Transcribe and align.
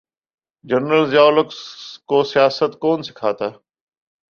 General 0.63 1.09
Zia 1.09 1.25
ul-Haq 1.25 1.51
کو 2.05 2.23
سیاست 2.23 2.79
کون 2.79 3.03
سکھاتا۔ 3.03 3.49